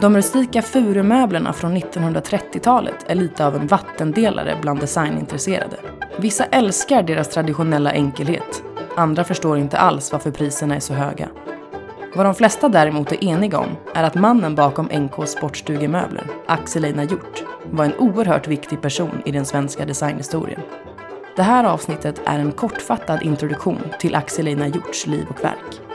De 0.00 0.16
rustika 0.16 0.62
furumöblerna 0.62 1.52
från 1.52 1.76
1930-talet 1.76 3.04
är 3.06 3.14
lite 3.14 3.46
av 3.46 3.56
en 3.56 3.66
vattendelare 3.66 4.56
bland 4.62 4.80
designintresserade. 4.80 5.76
Vissa 6.16 6.44
älskar 6.44 7.02
deras 7.02 7.28
traditionella 7.28 7.92
enkelhet. 7.92 8.62
Andra 8.96 9.24
förstår 9.24 9.58
inte 9.58 9.78
alls 9.78 10.12
varför 10.12 10.30
priserna 10.30 10.76
är 10.76 10.80
så 10.80 10.94
höga. 10.94 11.28
Vad 12.14 12.26
de 12.26 12.34
flesta 12.34 12.68
däremot 12.68 13.12
är 13.12 13.24
eniga 13.24 13.58
om 13.58 13.76
är 13.94 14.04
att 14.04 14.14
mannen 14.14 14.54
bakom 14.54 14.86
NKs 14.86 15.30
sportstugemöbler, 15.30 16.24
Axel 16.46 16.84
Einar 16.84 17.04
Hjort, 17.04 17.44
var 17.70 17.84
en 17.84 17.98
oerhört 17.98 18.48
viktig 18.48 18.80
person 18.82 19.22
i 19.24 19.30
den 19.30 19.44
svenska 19.44 19.84
designhistorien. 19.84 20.60
Det 21.36 21.42
här 21.42 21.64
avsnittet 21.64 22.20
är 22.24 22.38
en 22.38 22.52
kortfattad 22.52 23.22
introduktion 23.22 23.80
till 23.98 24.14
Axel 24.14 24.46
Einar 24.46 24.66
Hjorts 24.66 25.06
liv 25.06 25.26
och 25.30 25.44
verk. 25.44 25.87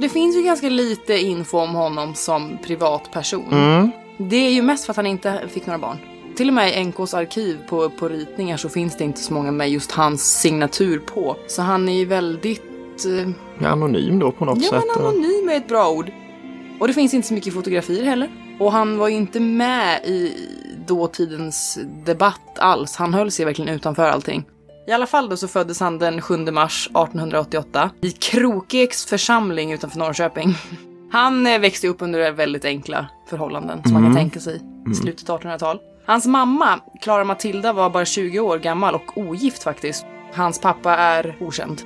Det 0.00 0.08
finns 0.08 0.36
ju 0.36 0.42
ganska 0.42 0.68
lite 0.68 1.18
info 1.18 1.58
om 1.58 1.74
honom 1.74 2.14
som 2.14 2.58
privatperson. 2.62 3.52
Mm. 3.52 3.90
Det 4.18 4.36
är 4.36 4.50
ju 4.50 4.62
mest 4.62 4.84
för 4.84 4.92
att 4.92 4.96
han 4.96 5.06
inte 5.06 5.48
fick 5.48 5.66
några 5.66 5.78
barn. 5.78 5.96
Till 6.36 6.48
och 6.48 6.54
med 6.54 6.78
i 6.78 6.84
NKs 6.84 7.14
arkiv 7.14 7.58
på, 7.68 7.90
på 7.90 8.08
ritningar 8.08 8.56
så 8.56 8.68
finns 8.68 8.96
det 8.96 9.04
inte 9.04 9.20
så 9.20 9.34
många 9.34 9.52
med 9.52 9.70
just 9.70 9.92
hans 9.92 10.40
signatur 10.40 10.98
på. 10.98 11.36
Så 11.46 11.62
han 11.62 11.88
är 11.88 11.92
ju 11.92 12.04
väldigt... 12.04 12.62
Eh, 13.06 13.30
Ja, 13.58 13.68
anonym 13.68 14.18
då 14.18 14.32
på 14.32 14.44
något 14.44 14.58
ja, 14.62 14.70
sätt. 14.70 14.84
men 14.96 15.06
anonym 15.06 15.48
är 15.48 15.56
ett 15.56 15.68
bra 15.68 15.90
ord. 15.90 16.12
Och 16.80 16.88
det 16.88 16.94
finns 16.94 17.14
inte 17.14 17.28
så 17.28 17.34
mycket 17.34 17.54
fotografier 17.54 18.04
heller. 18.04 18.30
Och 18.60 18.72
han 18.72 18.98
var 18.98 19.08
ju 19.08 19.16
inte 19.16 19.40
med 19.40 20.04
i 20.04 20.34
dåtidens 20.86 21.78
debatt 22.06 22.58
alls. 22.58 22.96
Han 22.96 23.14
höll 23.14 23.30
sig 23.30 23.44
verkligen 23.44 23.74
utanför 23.74 24.08
allting. 24.08 24.44
I 24.90 24.92
alla 24.92 25.06
fall 25.06 25.28
då 25.28 25.36
så 25.36 25.48
föddes 25.48 25.80
han 25.80 25.98
den 25.98 26.20
7 26.20 26.36
mars 26.36 26.86
1888 26.86 27.90
i 28.00 28.10
Krokeks 28.10 29.06
församling 29.06 29.72
utanför 29.72 29.98
Norrköping. 29.98 30.54
Han 31.12 31.46
eh, 31.46 31.58
växte 31.58 31.88
upp 31.88 32.02
under 32.02 32.32
väldigt 32.32 32.64
enkla 32.64 33.06
förhållanden 33.28 33.82
som 33.82 33.92
man 33.92 34.02
kan 34.02 34.14
tänka 34.14 34.40
sig 34.40 34.60
i 34.92 34.94
slutet 34.94 35.30
av 35.30 35.40
1800-tal. 35.40 35.78
Hans 36.06 36.26
mamma, 36.26 36.80
Klara 37.02 37.24
Matilda, 37.24 37.72
var 37.72 37.90
bara 37.90 38.04
20 38.04 38.40
år 38.40 38.58
gammal 38.58 38.94
och 38.94 39.18
ogift 39.18 39.62
faktiskt. 39.62 40.06
Hans 40.34 40.60
pappa 40.60 40.96
är 40.96 41.36
okänd. 41.40 41.82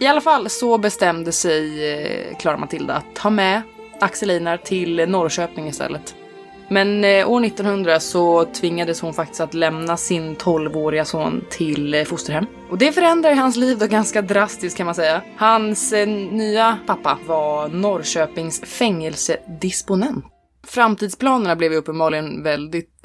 I 0.00 0.06
alla 0.06 0.20
fall 0.20 0.50
så 0.50 0.78
bestämde 0.78 1.32
sig 1.32 1.92
eh, 1.92 2.36
Klara 2.36 2.56
Matilda 2.56 2.94
att 2.94 3.14
ta 3.14 3.30
med 3.30 3.62
Axel 4.00 4.30
Einar 4.30 4.56
till 4.56 5.08
Norrköping 5.08 5.68
istället. 5.68 6.14
Men 6.68 7.04
eh, 7.04 7.30
år 7.30 7.44
1900 7.44 8.00
så 8.00 8.44
tvingades 8.44 9.00
hon 9.00 9.14
faktiskt 9.14 9.40
att 9.40 9.54
lämna 9.54 9.96
sin 9.96 10.36
12-åriga 10.36 11.04
son 11.04 11.44
till 11.50 11.94
eh, 11.94 12.04
fosterhem. 12.04 12.46
Och 12.70 12.78
det 12.78 12.92
förändrar 12.92 13.30
ju 13.30 13.36
hans 13.36 13.56
liv 13.56 13.78
då 13.78 13.86
ganska 13.86 14.22
drastiskt 14.22 14.76
kan 14.76 14.86
man 14.86 14.94
säga. 14.94 15.22
Hans 15.36 15.92
eh, 15.92 16.08
nya 16.08 16.78
pappa 16.86 17.18
var 17.26 17.68
Norrköpings 17.68 18.60
fängelsedisponent. 18.60 20.24
Framtidsplanerna 20.66 21.56
blev 21.56 21.72
ju 21.72 21.78
uppenbarligen 21.78 22.42
väldigt 22.42 23.02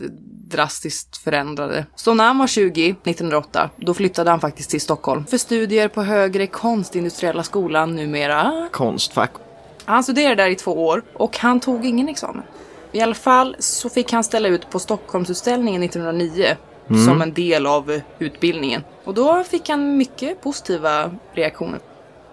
drastiskt 0.51 1.17
förändrade. 1.17 1.85
Så 1.95 2.13
när 2.13 2.23
han 2.27 2.37
var 2.37 2.47
20, 2.47 2.89
1908, 2.89 3.69
då 3.75 3.93
flyttade 3.93 4.29
han 4.29 4.39
faktiskt 4.39 4.69
till 4.69 4.81
Stockholm 4.81 5.25
för 5.25 5.37
studier 5.37 5.87
på 5.87 6.03
Högre 6.03 6.47
Konstindustriella 6.47 7.43
skolan, 7.43 7.95
numera 7.95 8.69
Konstfack. 8.71 9.31
han 9.85 10.03
studerade 10.03 10.35
där 10.43 10.49
i 10.49 10.55
två 10.55 10.85
år 10.85 11.03
och 11.13 11.37
han 11.37 11.59
tog 11.59 11.85
ingen 11.85 12.09
examen. 12.09 12.43
I 12.91 13.01
alla 13.01 13.15
fall 13.15 13.55
så 13.59 13.89
fick 13.89 14.11
han 14.13 14.23
ställa 14.23 14.47
ut 14.47 14.69
på 14.69 14.79
Stockholmsutställningen 14.79 15.83
1909 15.83 16.45
som 17.05 17.21
en 17.21 17.33
del 17.33 17.67
av 17.67 17.99
utbildningen. 18.19 18.83
Och 19.03 19.13
då 19.13 19.43
fick 19.43 19.69
han 19.69 19.97
mycket 19.97 20.41
positiva 20.41 21.11
reaktioner. 21.33 21.79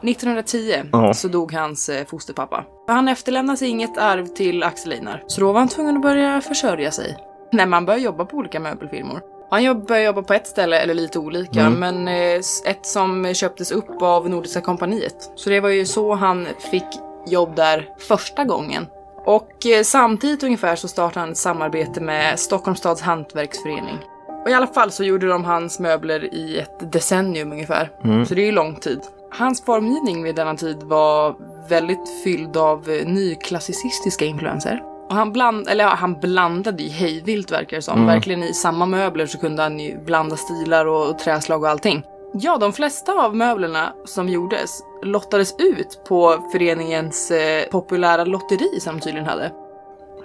1910 0.02 0.82
Ja. 0.92 1.14
så 1.14 1.28
dog 1.28 1.52
hans 1.52 1.88
eh, 1.88 2.06
fosterpappa. 2.06 2.64
Han 2.88 3.08
efterlämnade 3.08 3.66
inget 3.66 3.98
arv 3.98 4.26
till 4.26 4.62
Axel 4.62 4.92
Einar, 4.92 5.22
så 5.26 5.40
då 5.40 5.52
var 5.52 5.60
han 5.60 5.68
tvungen 5.68 5.96
att 5.96 6.02
börja 6.02 6.40
försörja 6.40 6.90
sig. 6.90 7.16
När 7.52 7.66
man 7.66 7.86
började 7.86 8.04
jobba 8.04 8.24
på 8.24 8.36
olika 8.36 8.60
möbelfirmor. 8.60 9.20
Han 9.50 9.84
började 9.84 10.06
jobba 10.06 10.22
på 10.22 10.34
ett 10.34 10.46
ställe, 10.46 10.78
eller 10.80 10.94
lite 10.94 11.18
olika, 11.18 11.70
men 11.70 12.08
eh, 12.08 12.40
ett 12.66 12.86
som 12.86 13.34
köptes 13.34 13.72
upp 13.72 14.02
av 14.02 14.30
Nordiska 14.30 14.60
kompaniet. 14.60 15.30
Så 15.34 15.50
det 15.50 15.60
var 15.60 15.68
ju 15.68 15.86
så 15.86 16.14
han 16.14 16.46
fick 16.70 16.86
jobb 17.26 17.56
där 17.56 17.88
första 17.98 18.44
gången. 18.44 18.86
Och 19.26 19.66
eh, 19.66 19.82
samtidigt 19.82 20.42
ungefär 20.42 20.76
så 20.76 20.88
startade 20.88 21.20
han 21.20 21.30
ett 21.30 21.36
samarbete 21.36 22.00
med 22.00 22.38
Stockholms 22.38 22.78
stads 22.78 23.02
hantverksförening. 23.02 23.98
Och 24.44 24.50
i 24.50 24.54
alla 24.54 24.66
fall 24.66 24.90
så 24.90 25.04
gjorde 25.04 25.28
de 25.28 25.44
hans 25.44 25.80
möbler 25.80 26.34
i 26.34 26.58
ett 26.58 26.92
decennium 26.92 27.52
ungefär. 27.52 27.90
Så 28.24 28.34
det 28.34 28.42
är 28.42 28.46
ju 28.46 28.52
lång 28.52 28.76
tid. 28.76 29.00
Hans 29.30 29.64
formgivning 29.64 30.22
vid 30.22 30.34
denna 30.34 30.56
tid 30.56 30.82
var 30.82 31.36
väldigt 31.68 32.22
fylld 32.24 32.56
av 32.56 32.90
eh, 32.90 33.06
nyklassicistiska 33.06 34.24
influenser. 34.24 34.82
Och 35.08 35.14
han, 35.14 35.32
bland, 35.32 35.68
eller 35.68 35.84
ja, 35.84 35.90
han 35.90 36.20
blandade 36.20 36.82
ju 36.82 36.88
hejvilt 36.88 37.52
verkar 37.52 37.76
det 37.76 37.82
som. 37.82 38.06
Verkligen 38.06 38.42
i 38.42 38.54
samma 38.54 38.86
möbler 38.86 39.26
så 39.26 39.38
kunde 39.38 39.62
han 39.62 39.80
ju 39.80 39.98
blanda 39.98 40.36
stilar 40.36 40.86
och 40.86 41.18
träslag 41.18 41.62
och 41.62 41.68
allting. 41.68 42.02
Ja, 42.32 42.58
de 42.58 42.72
flesta 42.72 43.12
av 43.12 43.36
möblerna 43.36 43.92
som 44.04 44.28
gjordes 44.28 44.80
lottades 45.06 45.54
ut 45.58 46.00
på 46.08 46.48
föreningens 46.52 47.30
eh, 47.30 47.68
populära 47.68 48.24
lotteri 48.24 48.80
som 48.80 48.96
de 48.96 49.02
tydligen 49.02 49.28
hade. 49.28 49.52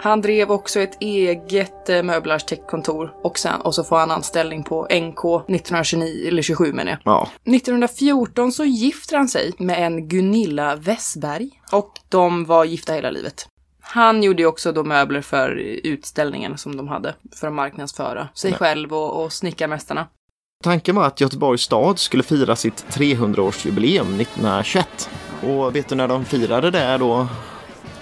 Han 0.00 0.20
drev 0.20 0.50
också 0.50 0.80
ett 0.80 0.96
eget 1.00 1.88
eh, 1.88 2.02
möbelarkitektkontor 2.02 3.14
och, 3.22 3.38
sen, 3.38 3.60
och 3.60 3.74
så 3.74 3.84
får 3.84 3.96
han 3.96 4.10
anställning 4.10 4.64
på 4.64 4.82
NK 4.82 5.24
1929, 5.24 6.28
eller 6.28 6.42
27 6.42 6.72
menar 6.72 6.90
jag. 6.90 6.98
Ja. 7.04 7.28
1914 7.44 8.52
så 8.52 8.64
gifter 8.64 9.16
han 9.16 9.28
sig 9.28 9.52
med 9.58 9.86
en 9.86 10.08
Gunilla 10.08 10.76
Westberg 10.76 11.50
och 11.72 11.92
de 12.08 12.44
var 12.44 12.64
gifta 12.64 12.92
hela 12.92 13.10
livet. 13.10 13.46
Han 13.80 14.22
gjorde 14.22 14.42
ju 14.42 14.46
också 14.46 14.72
då 14.72 14.84
möbler 14.84 15.20
för 15.20 15.50
utställningen 15.84 16.58
som 16.58 16.76
de 16.76 16.88
hade 16.88 17.14
för 17.40 17.46
att 17.46 17.52
marknadsföra 17.52 18.28
sig 18.34 18.52
själv 18.52 18.92
och, 18.92 19.24
och 19.24 19.32
snickarmästarna. 19.32 20.06
Tanken 20.62 20.94
var 20.94 21.04
att 21.06 21.20
Göteborgs 21.20 21.62
stad 21.62 21.98
skulle 21.98 22.22
fira 22.22 22.56
sitt 22.56 22.84
300-årsjubileum 22.90 24.20
1921. 24.20 25.10
Och 25.42 25.76
vet 25.76 25.88
du 25.88 25.94
när 25.94 26.08
de 26.08 26.24
firade 26.24 26.70
det 26.70 26.96
då? 26.98 27.28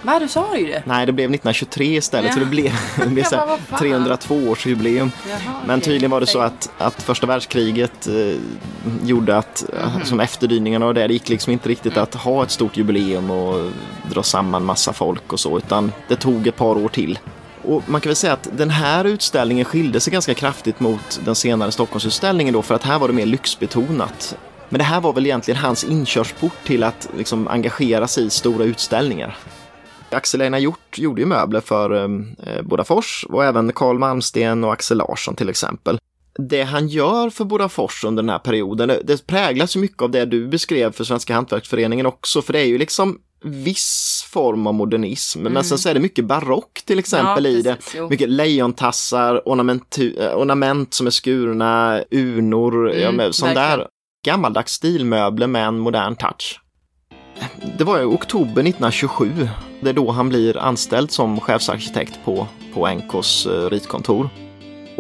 Va, 0.03 0.19
du 0.19 0.29
sa 0.29 0.57
ju 0.57 0.67
det? 0.67 0.83
Nej, 0.87 1.07
det 1.07 1.13
blev 1.13 1.25
1923 1.25 1.97
istället, 1.97 2.27
Ja. 2.29 2.35
så 2.35 2.41
det 2.41 2.47
blev, 2.47 2.73
det 3.05 3.07
blev 3.07 3.25
så 3.25 3.37
här 3.37 3.47
vad 3.47 3.59
fan? 3.61 3.79
302-årsjubileum. 3.79 5.11
Jaha, 5.31 5.39
Men 5.67 5.81
tydligen 5.81 6.11
var 6.11 6.21
det 6.21 6.27
så 6.27 6.39
att, 6.41 6.71
att 6.79 7.03
första 7.03 7.27
världskriget 7.27 8.07
eh, 8.09 8.37
gjorde 9.05 9.37
att, 9.37 9.65
Mhm. 9.95 10.05
som 10.05 10.21
efterdyningarna 10.21 10.87
och 10.87 10.95
det, 10.95 11.07
det 11.07 11.13
gick 11.13 11.29
liksom 11.29 11.53
inte 11.53 11.69
riktigt 11.69 11.93
Mm. 11.93 12.03
att 12.03 12.15
ha 12.15 12.43
ett 12.43 12.51
stort 12.51 12.77
jubileum 12.77 13.31
och 13.31 13.71
dra 14.11 14.23
samman 14.23 14.65
massa 14.65 14.93
folk 14.93 15.33
och 15.33 15.41
så, 15.41 15.59
utan 15.59 15.93
det 16.09 16.17
tog 16.17 16.47
ett 16.47 16.57
par 16.57 16.79
år 16.85 16.89
till. 16.89 17.19
Och 17.71 17.83
man 17.89 18.01
kan 18.01 18.11
väl 18.11 18.17
säga 18.17 18.33
att 18.33 18.49
den 18.53 18.71
här 18.71 19.05
utställningen 19.05 19.65
skilde 19.65 20.01
sig 20.01 20.13
ganska 20.13 20.35
kraftigt 20.35 20.81
mot 20.81 21.21
den 21.25 21.35
senare 21.35 21.73
Stockholmsutställningen 21.73 22.55
då, 22.55 22.63
för 22.63 22.75
att 22.75 22.83
här 22.83 22.99
var 22.99 23.09
det 23.09 23.15
mer 23.15 23.27
lyxbetonat. 23.27 24.37
Men 24.69 24.79
det 24.79 24.85
här 24.85 25.01
var 25.01 25.13
väl 25.13 25.27
egentligen 25.27 25.61
hans 25.61 25.85
inkörsport 25.85 26.65
till 26.65 26.83
att 26.83 27.09
liksom 27.17 27.49
engagera 27.49 28.09
sig 28.09 28.25
i 28.25 28.31
stora 28.31 28.65
utställningar. 28.65 29.37
Axel 30.11 30.41
Einar 30.41 30.59
Hjort 30.59 30.99
gjorde 30.99 31.21
ju 31.21 31.27
möbler 31.27 31.61
för 31.61 31.91
ehm, 31.91 32.37
eh, 32.47 32.63
Bodafors 32.63 33.27
och 33.29 33.45
även 33.45 33.73
Carl 33.73 33.99
Malmsten 33.99 34.65
och 34.65 34.73
Axel 34.73 34.99
Larsson 34.99 35.35
till 35.35 35.49
exempel. 35.49 35.99
Det 36.49 36.63
han 36.63 36.89
gör 36.89 37.31
för 37.31 37.45
Bodafors 37.45 38.05
under 38.05 38.23
den 38.23 38.31
här 38.31 38.39
perioden, 38.39 38.89
det, 38.89 39.01
det 39.05 39.27
präglas 39.27 39.77
ju 39.77 39.81
mycket 39.81 40.03
av 40.03 40.11
det 40.11 40.25
du 40.25 40.49
beskrev 40.49 40.93
för 40.93 41.05
Svenska 41.05 41.35
Hantverksföreningen 41.35 42.07
också, 42.07 42.43
för 42.43 42.53
det 42.53 42.61
är 42.61 42.67
ju 42.67 42.79
liksom 42.79 43.19
viss 43.45 44.25
form 44.31 44.67
av 44.67 44.75
modernism, 44.75 45.43
men 45.43 45.65
sen 45.65 45.79
så 45.79 45.89
är 45.89 45.95
det 45.95 46.01
mycket 46.01 46.25
barock 46.25 46.83
till 46.85 46.99
exempel 46.99 47.45
Ja, 47.45 47.51
i 47.51 47.63
det. 47.63 47.77
jo. 47.97 48.09
Mycket 48.11 48.29
lejontassar, 48.29 49.43
ornament 49.45 50.95
som 50.95 51.07
är 51.07 51.11
skurna, 51.11 52.03
urnor, 52.11 52.93
ja, 52.93 53.13
men, 53.13 53.33
sån 53.33 53.47
verkligen. 53.49 53.79
där 53.79 53.87
gammaldags 54.27 54.73
stilmöbler 54.73 55.47
med 55.47 55.67
en 55.67 55.79
modern 55.79 56.17
touch. 56.17 56.61
Det 57.79 57.85
var 57.85 58.01
i 58.01 58.05
oktober 58.05 58.63
1927. 58.63 59.49
Det 59.81 59.89
är 59.89 59.93
då 59.95 60.11
han 60.11 60.29
blir 60.29 60.57
anställd 60.59 61.11
som 61.11 61.41
chefsarkitekt 61.41 62.19
på, 62.25 62.47
på 62.75 62.89
NKs 62.89 63.47
eh, 63.47 63.71
ritkontor. 63.71 64.29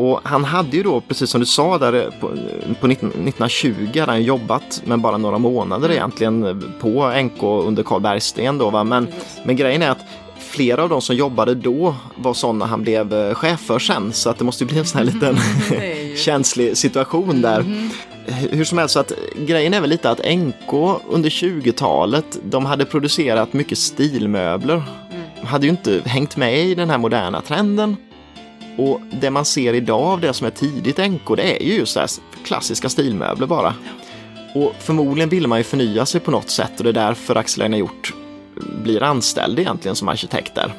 Och 0.00 0.20
han 0.24 0.44
hade 0.44 0.76
ju 0.76 0.82
då, 0.82 1.00
precis 1.00 1.30
som 1.30 1.40
du 1.40 1.46
sa, 1.46 1.78
där 1.78 1.92
eh, 1.92 2.10
på, 2.20 2.30
på 2.80 2.86
19, 2.86 3.08
1920 3.08 3.98
hade 4.00 4.12
han 4.12 4.22
jobbat, 4.22 4.82
men 4.84 5.00
bara 5.00 5.16
några 5.16 5.38
månader 5.38 5.90
egentligen, 5.90 6.46
eh, 6.46 6.56
på 6.80 7.12
NK 7.22 7.42
under 7.42 7.82
Carl 7.82 8.00
Bergsten 8.00 8.58
då. 8.58 8.70
Va? 8.70 8.84
Men, 8.84 9.08
men 9.44 9.56
grejen 9.56 9.82
är 9.82 9.90
att 9.90 10.04
flera 10.38 10.82
av 10.82 10.88
de 10.88 11.00
som 11.00 11.16
jobbade 11.16 11.54
då 11.54 11.94
var 12.16 12.34
sådana 12.34 12.66
han 12.66 12.82
blev 12.82 13.14
eh, 13.14 13.34
chef 13.34 13.60
för 13.60 13.78
sen, 13.78 14.12
så 14.12 14.30
att 14.30 14.38
det 14.38 14.44
måste 14.44 14.64
ju 14.64 14.68
bli 14.68 14.78
en 14.78 14.86
sån 14.86 14.98
här 14.98 15.04
liten 15.04 15.36
är 15.80 16.04
ju- 16.10 16.16
känslig 16.16 16.76
situation 16.76 17.40
där. 17.42 17.64
Hur 18.50 18.64
som 18.64 18.78
helst, 18.78 18.92
så 18.94 19.00
att 19.00 19.12
grejen 19.46 19.74
är 19.74 19.80
väl 19.80 19.90
lite 19.90 20.10
att 20.10 20.18
NK 20.36 20.72
under 21.10 21.30
20-talet, 21.30 22.38
de 22.44 22.66
hade 22.66 22.84
producerat 22.84 23.52
mycket 23.52 23.78
stilmöbler. 23.78 24.82
Hade 25.44 25.66
ju 25.66 25.70
inte 25.70 26.00
hängt 26.04 26.36
med 26.36 26.58
i 26.58 26.74
den 26.74 26.90
här 26.90 26.98
moderna 26.98 27.40
trenden. 27.40 27.96
Och 28.80 29.00
det 29.10 29.30
man 29.30 29.44
ser 29.44 29.74
idag 29.74 30.02
av 30.02 30.20
det 30.20 30.32
som 30.32 30.46
är 30.46 30.50
tidigt 30.50 30.98
NK, 30.98 31.36
det 31.36 31.62
är 31.62 31.66
ju 31.66 31.74
just 31.74 31.94
det 31.94 32.00
här 32.00 32.10
klassiska 32.44 32.88
stilmöbler 32.88 33.46
bara. 33.46 33.74
Och 34.54 34.74
förmodligen 34.78 35.28
ville 35.28 35.48
man 35.48 35.58
ju 35.58 35.64
förnya 35.64 36.06
sig 36.06 36.20
på 36.20 36.30
något 36.30 36.50
sätt 36.50 36.72
och 36.78 36.84
det 36.84 36.90
är 36.90 37.06
därför 37.06 37.36
Axel 37.36 37.62
Einar 37.62 37.78
Hjort 37.78 38.14
blir 38.82 39.02
anställd 39.02 39.58
egentligen 39.58 39.96
som 39.96 40.08
arkitekt 40.08 40.54
där. 40.54 40.72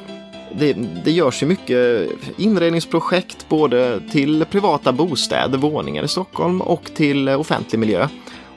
Det, 0.58 0.72
det 1.04 1.10
görs 1.10 1.42
ju 1.42 1.46
mycket 1.46 2.08
inredningsprojekt 2.36 3.48
både 3.48 4.00
till 4.12 4.44
privata 4.50 4.92
bostäder, 4.92 5.58
våningar 5.58 6.02
i 6.04 6.08
Stockholm 6.08 6.60
och 6.60 6.90
till 6.94 7.28
offentlig 7.28 7.78
miljö. 7.78 8.08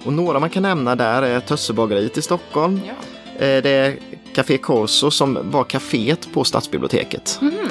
Och 0.06 0.14
några 0.14 0.40
man 0.40 0.50
kan 0.50 0.64
nämna 0.64 0.96
där 0.96 1.22
är 1.22 1.40
Tössebageriet 1.40 2.18
i 2.18 2.22
Stockholm. 2.22 2.82
Ja. 2.86 2.94
Eh, 3.46 3.64
Det 3.64 3.70
är 3.70 3.96
Café 4.36 4.58
Corso 4.58 5.12
som 5.12 5.38
var 5.52 5.64
kaféet 5.64 6.34
på 6.34 6.44
stadsbiblioteket. 6.44 7.38
Mhm. 7.42 7.70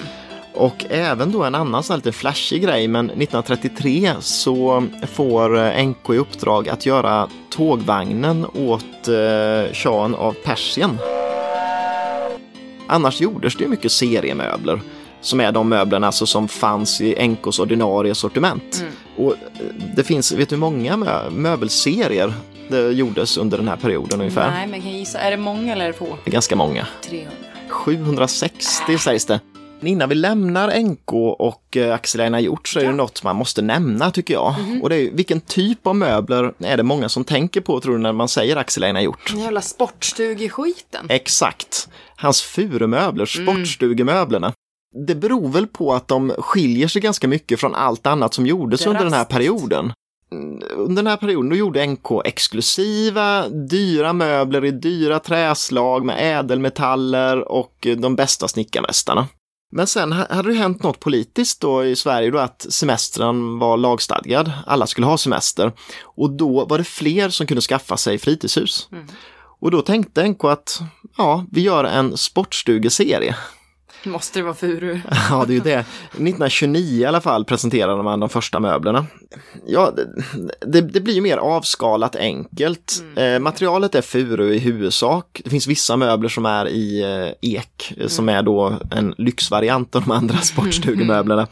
Och 0.55 0.85
även 0.91 1.33
då 1.33 1.45
en 1.45 1.55
annan 1.55 1.83
sån 1.83 1.95
här 1.95 1.99
lite 1.99 2.13
flashig 2.13 2.63
grej, 2.63 2.89
men 2.89 3.07
1933 3.07 4.13
så 4.21 4.87
får 5.13 5.59
eh, 5.59 5.87
NK 5.87 6.11
i 6.11 6.17
uppdrag 6.19 6.69
att 6.69 6.87
göra 6.87 7.29
tågvagnen 7.51 8.47
åt 8.55 9.09
eh, 9.09 9.73
Shahen 9.75 10.15
av 10.15 10.33
Persien. 10.45 10.99
Annars 12.87 13.21
gjordes 13.21 13.57
det 13.57 13.63
ju 13.65 13.69
mycket 13.71 13.93
seriemöbler 13.93 14.81
som 15.21 15.41
är 15.41 15.53
de 15.53 15.69
möblerna 15.69 16.07
alltså 16.07 16.27
som 16.27 16.49
fanns 16.49 17.01
i 17.01 17.29
NKs 17.29 17.59
ordinarie 17.59 18.15
sortiment. 18.15 18.79
Mm. 18.81 18.93
Och 19.17 19.33
eh, 19.33 19.39
det 19.97 20.05
finns, 20.05 20.33
vet 20.33 20.49
du 20.49 20.55
hur 20.55 20.61
många 20.61 20.97
mö- 20.97 21.31
möbelserier 21.31 22.35
det 22.69 22.93
gjordes 22.93 23.37
under 23.37 23.59
den 23.59 23.69
här 23.69 23.77
perioden 23.77 24.21
ungefär? 24.21 24.51
Nej, 24.51 24.67
men 24.67 24.75
jag 24.75 24.83
kan 24.83 24.99
gissa. 24.99 25.19
Är 25.19 25.31
det 25.31 25.37
många 25.37 25.73
eller 25.73 25.85
är 25.85 25.89
det 25.89 25.99
få? 25.99 26.19
Det 26.25 26.31
är 26.31 26.33
ganska 26.33 26.57
många. 26.57 26.87
300. 27.03 27.31
760 27.69 28.99
sägs 28.99 29.27
det. 29.27 29.41
Innan 29.87 30.09
vi 30.09 30.15
lämnar 30.15 30.81
NK 30.81 31.13
och 31.39 31.77
eh, 31.77 31.95
Axel 31.95 32.21
Einar 32.21 32.39
Hjort 32.39 32.69
så 32.69 32.79
är 32.79 32.83
det 32.85 32.89
Ja. 32.91 32.97
något 32.97 33.23
man 33.23 33.37
måste 33.37 33.63
nämna 33.63 34.11
tycker 34.11 34.35
jag. 34.35 34.55
Och 34.83 34.89
det 34.89 34.97
är 34.97 35.11
vilken 35.11 35.41
typ 35.41 35.87
av 35.87 35.97
möbler 35.97 36.55
är 36.59 36.77
det 36.77 36.83
många 36.83 37.09
som 37.09 37.25
tänker 37.25 37.61
på 37.61 37.81
tror 37.81 37.93
du 37.93 37.99
när 38.03 38.13
man 38.13 38.29
säger 38.29 38.57
Axel 38.57 38.85
Einar 38.85 39.01
Hjort? 39.01 39.31
Den 39.33 39.41
jävla 39.41 39.61
sportstugeskiten. 39.61 41.07
Exakt. 41.09 41.89
Hans 42.17 42.43
furumöbler, 42.43 43.37
Mm. 43.39 43.47
sportstugemöblerna. 43.57 44.53
Det 45.07 45.15
beror 45.15 45.49
väl 45.49 45.67
på 45.67 45.95
att 45.95 46.09
de 46.09 46.31
skiljer 46.39 46.89
sig 46.89 47.03
ganska 47.03 47.29
mycket 47.29 47.61
från 47.61 47.75
allt 47.75 48.07
annat 48.07 48.35
som 48.35 48.47
gjordes 48.47 48.87
under 48.87 49.05
den 49.05 49.13
här 49.13 49.25
perioden. 49.25 49.93
Mm, 50.33 50.63
Under 50.77 51.03
den 51.03 51.07
här 51.11 51.17
perioden 51.17 51.51
då 51.51 51.57
gjorde 51.57 51.87
NK 51.87 52.21
exklusiva, 52.25 53.49
dyra 53.49 54.13
möbler 54.13 54.65
i 54.65 54.71
dyra 54.71 55.19
träslag 55.19 56.05
med 56.05 56.39
ädelmetaller 56.41 57.53
och 57.53 57.87
de 57.99 58.17
bästa 58.17 58.49
snickarmästarna. 58.49 59.27
Men 59.77 59.87
sen 59.87 60.13
ha- 60.13 60.35
hade 60.35 60.49
det 60.49 60.59
hänt 60.59 60.83
något 60.83 61.01
politiskt 61.01 61.61
då 61.61 61.85
i 61.85 61.97
Sverige 61.97 62.31
då 62.31 62.39
att 62.39 62.67
semestern 62.69 63.59
var 63.59 63.77
lagstadgad. 63.77 64.53
Alla 64.67 64.87
skulle 64.87 65.07
ha 65.07 65.19
semester. 65.19 65.73
Och 66.03 66.31
då 66.31 66.65
var 66.65 66.79
det 66.79 66.85
fler 66.85 67.29
som 67.29 67.47
kunde 67.47 67.61
skaffa 67.61 67.97
sig 67.97 68.19
fritidshus. 68.19 68.89
Mm. 68.93 69.07
Och 69.61 69.71
då 69.71 69.83
tänkte 69.83 70.29
NK 70.29 70.45
att 70.45 70.81
ja, 71.17 71.45
vi 71.53 71.61
gör 71.61 71.85
en 71.85 72.17
sportstugeserie. 72.17 73.37
Måste 74.11 74.39
det 74.39 74.43
vara 74.43 74.55
furu? 74.55 75.01
Ja, 75.31 75.45
det 75.47 75.53
är 75.53 75.55
ju 75.55 75.61
det. 75.61 75.79
1929 75.79 77.01
i 77.01 77.05
alla 77.05 77.21
fall 77.21 77.45
presenterade 77.45 78.03
man 78.03 78.21
de 78.21 78.29
första 78.29 78.61
möblerna. 78.61 79.07
Ja, 79.67 79.93
det, 80.61 80.81
det, 80.81 81.01
blir 81.01 81.15
ju 81.15 81.21
mer 81.21 81.37
avskalat 81.37 82.17
enkelt. 82.17 83.03
Eh, 83.17 83.39
materialet 83.39 83.95
är 83.95 84.03
furu 84.03 84.55
i 84.55 84.59
huvudsak. 84.59 85.41
Det 85.45 85.51
finns 85.51 85.67
vissa 85.67 85.97
möbler 85.97 86.29
som 86.29 86.47
är 86.47 86.69
i 86.69 87.03
eh, 87.03 87.51
ek, 87.51 87.93
eh, 87.97 88.07
som 88.07 88.29
är 88.29 88.43
då 88.43 88.79
en 88.91 89.15
lyxvariant 89.19 89.97
av 89.97 90.03
de 90.03 90.11
andra 90.11 90.39
sportstugemöblerna. 90.43 91.47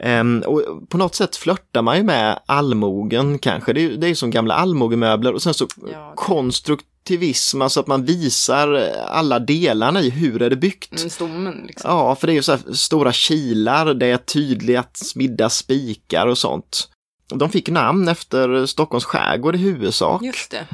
Ehm, 0.00 0.42
och 0.46 0.62
på 0.88 0.98
något 0.98 1.14
sätt 1.14 1.36
flörtar 1.36 1.82
man 1.82 1.96
ju 1.96 2.02
med 2.02 2.38
allmogen 2.46 3.38
kanske. 3.38 3.72
Det 3.72 3.80
är 3.84 3.88
det 3.96 4.08
är 4.08 4.14
som 4.14 4.30
gamla 4.30 4.54
allmogemöbler 4.54 5.32
och 5.34 5.42
sen 5.42 5.54
så 5.54 5.66
Ja. 5.92 6.12
konstruktivism, 6.16 7.62
alltså 7.62 7.80
att 7.80 7.86
man 7.86 8.04
visar 8.04 8.74
alla 9.08 9.38
delarna 9.38 10.00
i 10.00 10.10
hur 10.10 10.42
är 10.42 10.50
det 10.50 10.56
byggt. 10.56 10.98
Mm, 10.98 11.10
stommen 11.10 11.64
liksom. 11.66 11.90
Ja, 11.90 12.14
för 12.14 12.26
det 12.26 12.32
är 12.32 12.34
ju 12.34 12.42
så 12.42 12.52
här 12.52 12.72
stora 12.72 13.12
kilar, 13.12 13.94
det 13.94 14.06
är 14.06 14.16
tydliga 14.16 14.84
smidda 14.94 15.48
spikar 15.50 16.26
och 16.26 16.38
sånt. 16.38 16.88
De 17.34 17.50
fick 17.50 17.68
namn 17.70 18.08
efter 18.08 18.66
Stockholms 18.66 19.04
skärgård 19.04 19.54
i 19.54 19.58
huvudsak. 19.58 20.22
Just 20.22 20.50
det. 20.50 20.66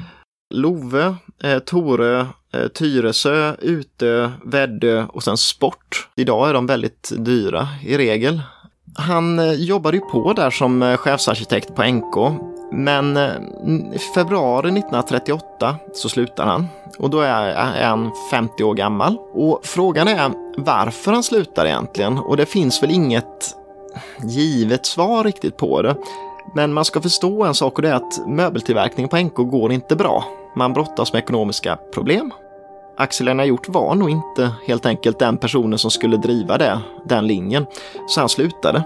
Love, 0.55 1.15
eh, 1.43 1.59
Torö, 1.59 2.26
eh, 2.53 2.69
Tyresö, 2.75 3.55
Utö, 3.59 4.31
Väddö 4.44 5.05
och 5.09 5.23
sen 5.23 5.37
Sport. 5.37 6.09
Idag 6.17 6.49
är 6.49 6.55
de 6.55 6.67
väldigt 6.67 7.12
dyra 7.19 7.69
i 7.85 7.97
regel. 7.99 8.43
Han 8.94 9.38
eh, 9.38 9.52
jobbade 9.52 9.96
ju 9.96 10.00
på 10.00 10.32
där 10.32 10.50
som 10.50 10.82
eh, 10.82 10.96
chefsarkitekt 10.96 11.75
på 11.75 11.82
NK. 11.82 12.41
Men 12.73 13.17
eh, 13.17 13.32
i 13.94 13.99
februari 14.14 14.69
1938 14.69 15.76
så 15.94 16.08
slutar 16.08 16.46
han. 16.46 16.67
Och 16.99 17.11
då 17.11 17.20
är, 17.20 17.55
han 17.85 18.11
50 18.31 18.64
år 18.64 18.75
gammal. 18.75 19.19
Och 19.32 19.61
frågan 19.62 20.08
är 20.08 20.32
varför 20.56 21.12
han 21.12 21.23
slutar 21.23 21.67
egentligen. 21.67 22.19
Och 22.19 22.37
det 22.37 22.46
finns 22.46 22.82
väl 22.82 22.91
inget 22.91 23.56
givet 24.23 24.87
svar 24.87 25.25
riktigt 25.25 25.56
på 25.56 25.82
det. 25.82 25.97
Men 26.55 26.73
man 26.73 26.85
ska 26.85 27.00
förstå 27.00 27.44
en 27.44 27.55
sak 27.55 27.76
och 27.76 27.82
det 27.82 27.88
är 27.88 27.94
att 27.94 28.26
möbeltillverkningen 28.26 29.08
på 29.08 29.17
NK 29.17 29.50
går 29.50 29.73
inte 29.73 29.97
bra. 29.97 30.25
Man 30.56 30.73
brottas 30.73 31.12
med 31.12 31.23
ekonomiska 31.23 31.79
problem. 31.94 32.32
Axel 32.96 33.29
Einar 33.29 33.44
Hjort 33.44 33.69
var 33.69 33.94
nog 33.94 34.11
inte 34.11 34.50
helt 34.67 34.87
enkelt 34.87 35.19
den 35.19 35.37
personen 35.37 35.79
som 35.79 35.91
skulle 35.91 36.17
driva 36.17 36.58
det, 36.58 36.79
den 37.05 37.26
linjen. 37.26 37.67
Så 38.08 38.20
han 38.20 38.29
slutade. 38.29 38.82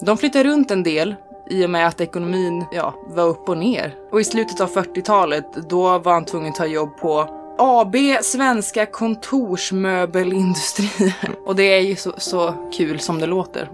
De 0.00 0.16
flyttade 0.18 0.44
runt 0.48 0.70
en 0.70 0.82
del 0.82 1.14
i 1.50 1.66
och 1.66 1.70
med 1.70 1.86
att 1.86 2.00
ekonomin 2.00 2.64
ja, 2.72 2.94
var 3.08 3.24
upp 3.24 3.48
och 3.48 3.58
ner. 3.58 3.94
Och 4.12 4.20
i 4.20 4.24
slutet 4.24 4.60
av 4.60 4.70
40-talet, 4.70 5.44
då 5.68 5.98
var 5.98 6.12
han 6.12 6.24
tvungen 6.24 6.48
att 6.50 6.54
ta 6.56 6.66
jobb 6.66 6.96
på 7.00 7.28
AB 7.58 7.96
Svenska 8.22 8.86
Kontorsmöbelindustrier. 8.86 11.14
Och 11.46 11.56
det 11.56 11.62
är 11.62 11.80
ju 11.80 11.96
så, 11.96 12.12
så 12.16 12.54
kul 12.76 13.00
som 13.00 13.20
det 13.20 13.26
låter. 13.26 13.68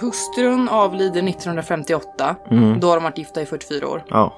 Hustrun 0.00 0.68
avlider 0.68 1.28
1958. 1.28 2.36
Mm. 2.50 2.80
Då 2.80 2.88
har 2.88 2.94
de 2.96 3.04
varit 3.04 3.18
gifta 3.18 3.42
i 3.42 3.46
44 3.46 3.88
år. 3.88 4.04
Ja, 4.08 4.32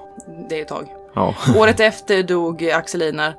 Det 0.49 0.57
är 0.57 0.61
ett 0.61 0.67
tag. 0.67 0.87
ja. 1.15 1.35
Året 1.57 1.79
efter 1.79 2.23
dog 2.23 2.69
Axel 2.69 3.01
Einar. 3.01 3.33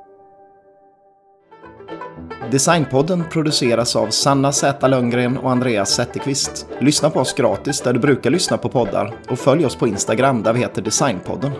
Designpodden 2.51 3.23
produceras 3.29 3.95
av 3.95 4.09
Sanna 4.09 4.51
Z 4.51 4.87
Lönngren 4.87 5.37
och 5.37 5.51
Andreas 5.51 5.95
Zetterqvist. 5.95 6.67
Lyssna 6.79 7.09
på 7.09 7.19
oss 7.19 7.33
gratis 7.33 7.81
där 7.81 7.93
du 7.93 7.99
brukar 7.99 8.29
lyssna 8.29 8.57
på 8.57 8.69
poddar 8.69 9.13
och 9.29 9.39
följ 9.39 9.65
oss 9.65 9.75
på 9.75 9.87
Instagram 9.87 10.43
där 10.43 10.53
vi 10.53 10.59
heter 10.59 10.81
Designpodden. 10.81 11.51